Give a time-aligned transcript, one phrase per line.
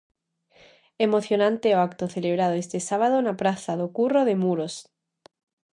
[1.07, 4.73] Emocionante o acto celebrado este sábado na praza do Curro de Muros.